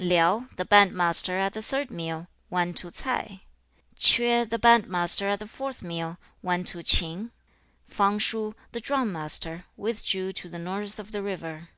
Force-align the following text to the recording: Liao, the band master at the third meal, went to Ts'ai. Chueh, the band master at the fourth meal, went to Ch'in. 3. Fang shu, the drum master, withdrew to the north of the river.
Liao, 0.00 0.48
the 0.56 0.64
band 0.64 0.92
master 0.94 1.38
at 1.38 1.52
the 1.52 1.62
third 1.62 1.92
meal, 1.92 2.26
went 2.50 2.76
to 2.78 2.90
Ts'ai. 2.90 3.42
Chueh, 3.96 4.44
the 4.44 4.58
band 4.58 4.88
master 4.88 5.28
at 5.28 5.38
the 5.38 5.46
fourth 5.46 5.80
meal, 5.80 6.18
went 6.42 6.66
to 6.66 6.82
Ch'in. 6.82 7.30
3. 7.86 7.94
Fang 7.94 8.18
shu, 8.18 8.56
the 8.72 8.80
drum 8.80 9.12
master, 9.12 9.64
withdrew 9.76 10.32
to 10.32 10.48
the 10.48 10.58
north 10.58 10.98
of 10.98 11.12
the 11.12 11.22
river. 11.22 11.68